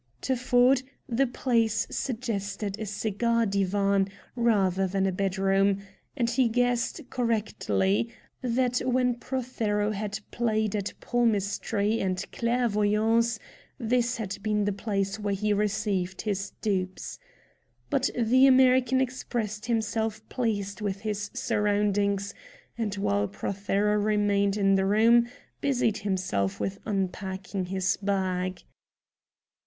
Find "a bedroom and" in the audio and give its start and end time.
5.05-6.27